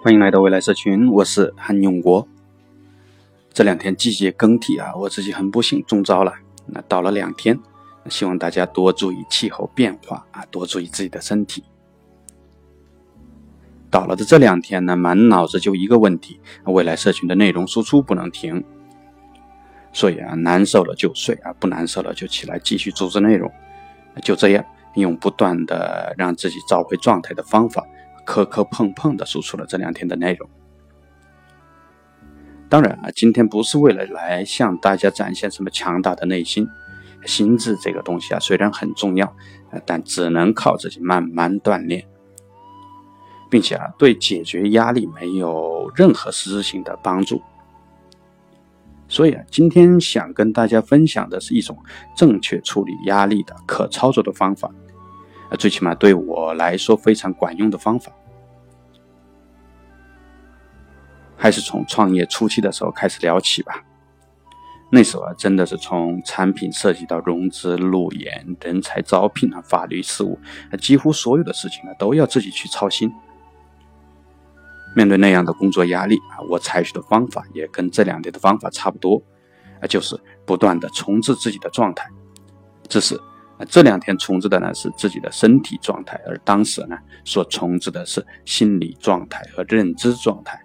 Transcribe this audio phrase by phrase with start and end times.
[0.00, 2.28] 欢迎来到未来社群，我是韩永国。
[3.52, 6.32] 这两天季节更替啊，我自己很不幸中招了。
[6.66, 7.58] 那倒了两天，
[8.08, 11.64] 希望大家多注意气候变化啊，多注意自己的身体。
[13.90, 18.62] 倒了的这两天呢，满脑子就一个问题：未来社群的内容输出不能停。
[19.92, 23.50] 所以啊，难受了就睡啊，不难受了就起来继续组织内容。
[24.22, 27.84] 就这样，用不断的让自己找回状态的方法。
[28.28, 30.46] 磕磕碰碰的输出了这两天的内容。
[32.68, 36.68] 当然啊，今天不是为了来向大家展现什么强大的内心，
[37.24, 39.34] 心智这个东西啊，虽然很重要，
[39.86, 42.06] 但只能靠自己慢慢锻炼，
[43.50, 47.40] 并且啊，对解决压力没有任何实质性的帮助。
[49.08, 51.74] 所以啊，今天想跟大家分享的是一种
[52.14, 54.70] 正确处理压力的可操作的方法。
[55.50, 58.12] 啊，最起码对我来说非常管用的方法，
[61.36, 63.84] 还是从创业初期的时候开始聊起吧。
[64.90, 70.38] 那时候啊，真的是从产品设计到融资、路演、人才招聘啊、法律事务，
[70.78, 73.12] 几乎所有的事情呢都要自己去操心。
[74.96, 79.22] 面对那样的工作压力啊，我采取的方法也跟这两天的方法差不多，
[79.80, 82.08] 啊，就是不断的重置自己的状态，
[82.88, 83.18] 只是。
[83.66, 90.60] 这两天重置的呢是自己的身体状态，而当时呢所重置的是心理状态和认知状态。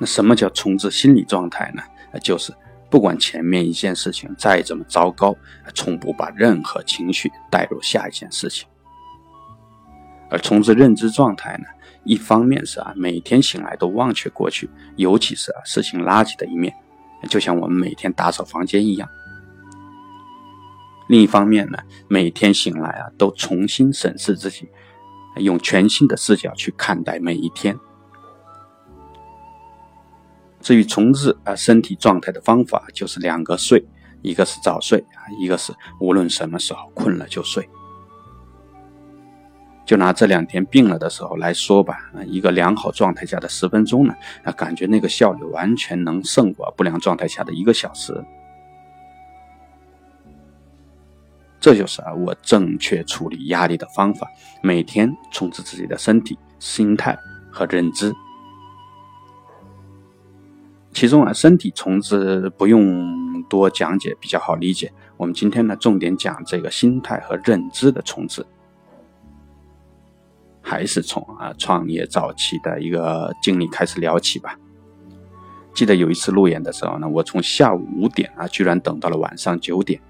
[0.00, 1.82] 那什么叫重置心理状态呢？
[2.22, 2.54] 就是
[2.88, 5.36] 不管前面一件事情再怎么糟糕，
[5.74, 8.68] 从不把任何情绪带入下一件事情。
[10.30, 11.64] 而重置认知状态呢，
[12.04, 16.72] 一方面是啊每天醒来都忘却过去，尤其是啊事情垃圾的一面，
[17.28, 19.08] 就像我们每天打扫房间一样。
[21.08, 24.68] 另一方面呢，每天醒来啊，都重新审视自己，
[25.36, 27.78] 用全新的视角去看待每一天。
[30.60, 33.84] 至于重置啊身体状态的方法，就是两个睡，
[34.22, 37.68] 一个是早睡啊，一个是无论什么时候困了就睡。
[39.86, 48.12] 就拿这两天病了的时候来说吧，一个良好状态下的十分钟呢，啊，感觉那个效率完全能胜过不良状态下的一个小时。
[51.68, 54.26] 这就是啊，我正确处理压力的方法。
[54.62, 57.14] 每天重置自己的身体、心态
[57.52, 58.10] 和认知。
[60.94, 64.90] 其中啊，身体重置不用多讲解，比较好理解。
[65.18, 68.46] 我们今天呢，重点讲这个心态和认知的重置。
[70.62, 74.58] 还是从啊创业早期的一个经历开始聊起吧。
[75.74, 80.00] 记得有一次路演的时候呢，我从下午五点啊，居然等到了晚上九点。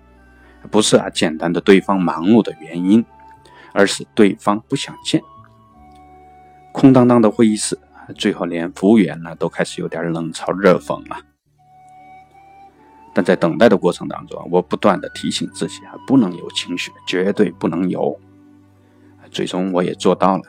[0.71, 3.05] 不是啊，简单的对方忙碌的原因，
[3.73, 5.23] 而是对方不想见。
[6.73, 7.79] 空荡荡的会议室，
[8.17, 11.17] 最后连服务员呢都开始有点冷嘲热讽了。
[13.15, 18.19] 但在等待的过程当中，我不断的提醒自己啊，不能有情绪，绝对不能有。
[19.31, 20.43] 最终我也做到了，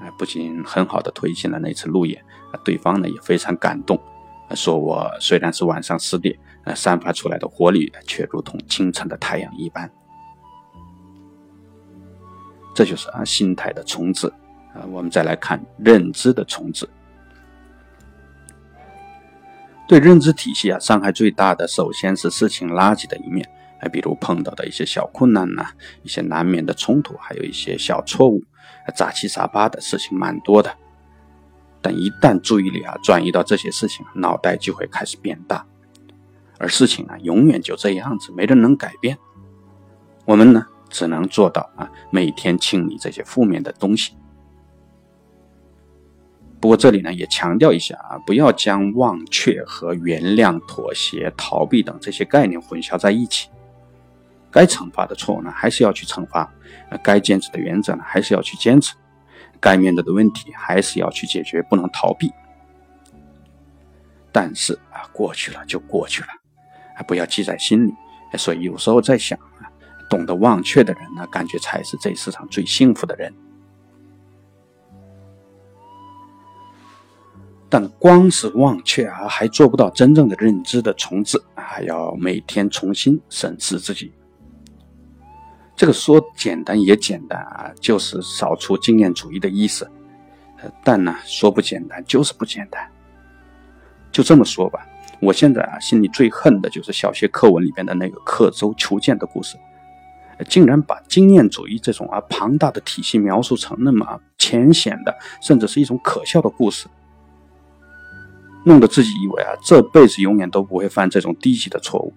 [0.00, 2.24] 啊，不仅很好的推进了那次路演，
[2.64, 4.00] 对方呢也非常感动。
[4.54, 6.36] 说我虽然是晚上十点，
[6.68, 9.90] 呃，散发出来的活力却如同清晨的太阳一般。
[12.74, 14.30] 这就是啊心态的重置
[14.74, 14.84] 啊。
[14.90, 16.86] 我们再来看认知的重置。
[19.88, 23.48] 对认知体系啊伤害最大的，首先是事情垃圾的一面，
[23.80, 25.70] 啊，比如碰到的一些小困难呐，
[26.02, 28.44] 一些难免的冲突，还有一些小错误，
[28.94, 30.76] 杂七杂八的事情蛮多的。
[31.80, 35.64] 但一旦注意力啊转移到这些事情，脑袋就会开始变大，
[36.58, 39.16] 而事情啊永远就这样子，没人能改变。
[40.24, 44.14] 我们呢只能做到啊每天清理这些负面的东西。
[46.60, 53.48] 不过这里呢也强调一下啊，不要将忘却和原谅、妥协、逃避等这些概念混淆在一起。
[54.50, 56.52] 该惩罚的错误呢还是要去惩罚，
[57.02, 58.94] 该坚持的原则呢还是要去坚持。
[59.60, 62.32] 该面对的问题还是要去解决，不能逃避。
[64.32, 66.28] 但是啊，过去了就过去了，
[67.02, 67.94] 不要记在心里。
[68.36, 69.70] 所以有时候在想啊，
[70.10, 73.32] 懂得忘却的人呢，感觉才是这世上最幸福的人。
[77.70, 84.12] 但光是忘却啊，还做不到真正的认知的重置，还要每天重新审视自己。
[85.76, 89.90] 这个说简单也简单啊，就是扫除经验主义的意思。
[90.82, 92.90] 但呢，说不简单就是不简单。
[94.10, 94.84] 就这么说吧，
[95.20, 99.56] 我现在啊，心里最恨的就是小学课文里边的那个刻舟求剑的故事。
[100.48, 105.12] 竟然把经验主义这种啊庞大的体系描述成那么浅显的，
[105.42, 106.86] 甚至是一种可笑的故事，
[108.64, 112.14] 弄得自己以为啊这辈子永远都不会犯这种低级的错误。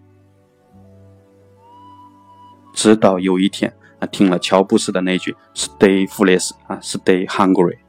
[2.75, 7.79] 直到有一天啊，听了乔布斯的那句 “Stay foolish” 啊，“Stay hungry”，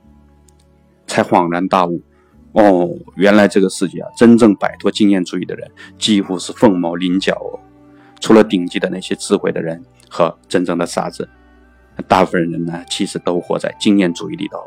[1.06, 2.00] 才恍然大悟。
[2.52, 7.58] 哦，原来这个世界啊，真正摆脱经验主义的人几乎是凤毛麟角哦。
[8.20, 11.28] 除了顶级的那些智慧的人和真正的傻子，
[12.06, 14.58] 大部分人呢，其实都活在经验主义里头。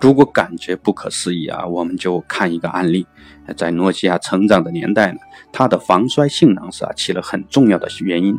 [0.00, 3.06] 如果感觉不可思议啊，我们就看一个案例，
[3.54, 5.18] 在诺基亚成长的年代呢，
[5.52, 8.38] 它的防摔性能是啊起了很重要的原因。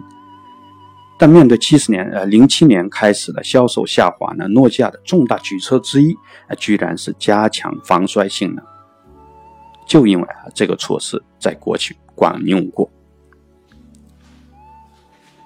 [1.21, 6.15] 但面对七十年呃零七年开始的销售下滑呢，诺基亚的重大举措之一
[6.47, 8.65] 啊，居然是加强防摔性能。
[9.85, 12.89] 就因为啊，这个措施在过去管用过。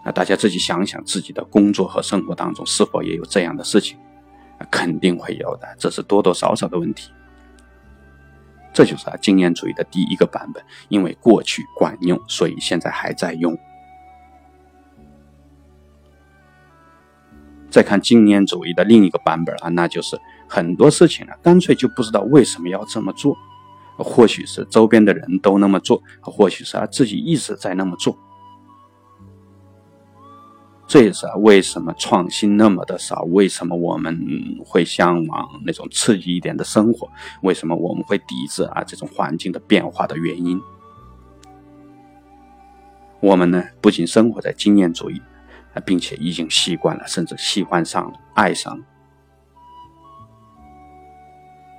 [0.06, 3.98] 那大家自己想想，自己的工作和生活当中是否也有这样的事情？
[4.72, 7.12] 肯定会有的，这是多多少少的问题。
[8.74, 13.54] 这就是啊，经验主义的第一个版本，因为过去管用，所以现在还在用。
[17.76, 20.18] 再看经验主义的另一个版本啊，那就是
[20.48, 23.36] 很多事情呢，干脆就不知道为什么要这么做。
[23.98, 28.18] 或许是周边的人都那么做，或许是他自己一直在那么做。
[30.88, 34.18] 这也是为什么创新那么的少，为什么我们
[34.66, 37.10] 会向往那种刺激一点的生活，
[37.44, 40.62] 为什么我们会抵制啊这种环境的变化的原因。
[43.20, 45.22] 我们呢，不仅生活在经验主义，
[45.82, 48.84] 并且已经习惯了，甚至喜欢上了，爱上了。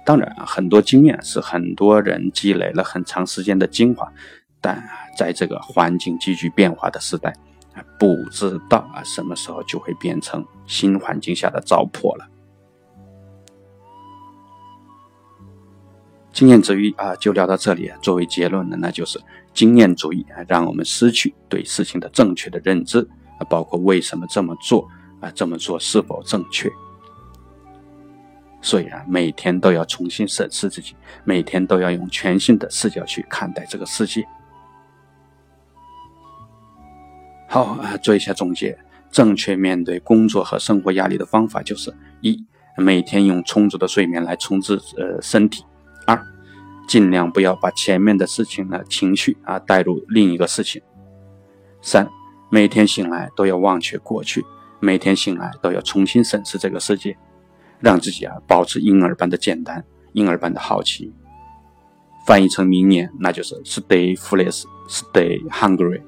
[0.04, 4.12] 当然，很多经验是很多人积累了很长时间的精华，
[4.60, 4.82] 但
[5.16, 7.34] 在这个环境急剧变化的时代，
[7.98, 12.28] 不知道啊什么时候就会变成新环境下的糟粕了。
[16.32, 17.90] 经验主义啊，就聊到这里。
[18.02, 19.19] 作为结论呢，那就是
[19.54, 23.08] 经验主义啊，让我们失去对事情的正确的认知
[23.38, 24.88] 啊，包括为什么这么做
[25.21, 26.71] 啊，这么做是否正确。
[28.62, 34.27] 所以啊，每天都要重新审视自己，每天都要用全新的视角去看待这个世界。
[37.49, 38.77] 好啊，做一下总结：
[39.11, 42.44] 正确面对工作和生活压力的方法就是：一、
[42.77, 45.62] 每天用充足的睡眠来充实呃身体；
[46.05, 46.21] 二、
[46.88, 50.83] 尽量不要把前面的事情呢情绪啊带入另一个事情；
[51.81, 52.09] 三、
[52.48, 54.44] 每天醒来都要忘却过去，
[54.81, 57.16] 每天醒来都要重新审视这个世界。
[57.78, 59.84] 让自己啊保持婴儿般的简单，
[60.14, 61.12] 婴儿般的好奇。
[62.26, 66.00] 翻译成明年，那就是 Stay foolish, stay hungry。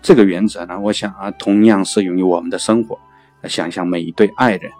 [0.00, 2.98] 这个原则呢，我想啊，同样适用于我们的生活。
[3.44, 4.72] 想想每一对爱人，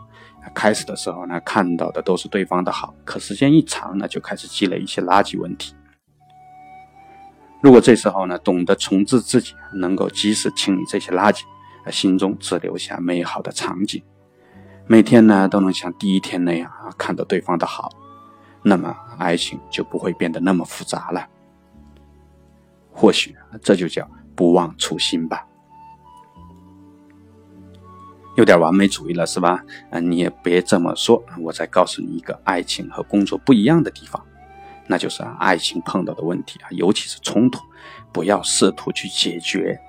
[0.54, 5.75] 开始的时候呢，看到的都是对方的好，可时间一长呢，就开始积累一些垃圾问题。
[7.62, 11.42] 如果这时候呢，懂得重置自己，能够及时清理这些垃圾。
[11.88, 14.02] 心中只留下美好的场景，
[14.88, 17.92] 每天呢都能像第一天那样啊看到对方的好，
[18.64, 21.28] 那么爱情就不会变得那么复杂了。
[22.90, 25.46] 或许这就叫不忘初心吧。
[28.34, 29.62] 有点完美主义了是吧？
[29.92, 31.22] 啊，你也别这么说。
[31.40, 34.20] 我再告诉你一个爱情和工作不一样的地方，
[34.88, 37.60] 那就是，爱情碰到的问题啊，尤其是冲突，
[38.12, 39.80] 不要试图去解决。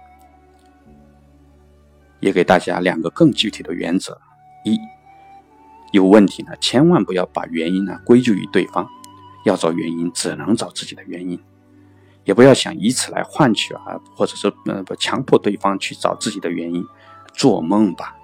[2.20, 4.20] 也给大家两个更具体的原则：
[4.63, 4.80] 一，
[5.92, 8.89] 有问题呢，千万不要把原因呢归咎于对方，
[9.46, 11.39] 要找原因只能找自己的原因，
[12.24, 16.84] 也不要想以此来换取啊，或者是呃不强迫对方去找自己的原因，
[17.36, 18.16] 做梦吧！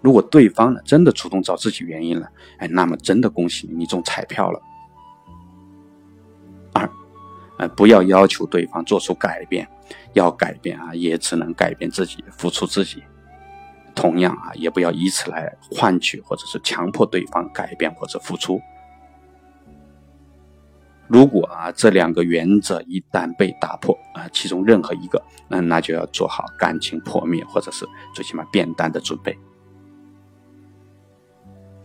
[0.00, 4.60] 如果对方呢真的主动找自己原因了，哎，那么真的恭喜你，你中彩票了。
[7.58, 9.68] 呃，不要要求对方做出改变。
[10.12, 13.02] 要改变啊，也只能改变自己，付出自己。
[13.94, 18.60] 同样啊，也不要以此来换取或者是强迫对方改变或者付出。
[21.06, 29.38] 如果啊这两个原则一旦被打破啊，其中任何一个，那那就要做好感情破灭或者是最起码变淡的准备。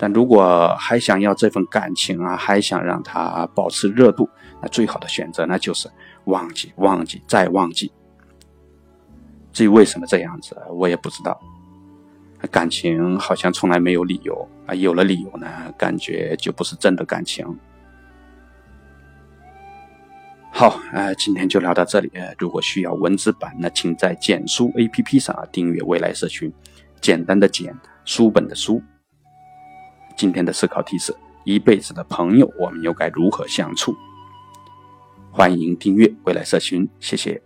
[0.03, 4.29] 但如果还想要这份感情啊，还想让它保持热度，
[4.61, 5.89] 那最好的选择那就是
[6.25, 7.89] 忘记、忘记再忘记。
[9.53, 11.39] 至于为什么这样子，我也不知道。
[12.51, 17.47] 感情好像从来没有理由啊，有了理由呢，感觉就不是真的感情。
[20.51, 22.11] 好，呃，今天就聊到这里。
[22.37, 26.51] 如果需要文字版，那请在简书 APP 上订阅未来社群。
[26.99, 28.83] 简单的简，书本的书。
[30.15, 33.95] 今天的思考题是：一辈子的朋友，我们又该如何相处？
[35.31, 37.41] 欢迎订阅未来社群，谢谢。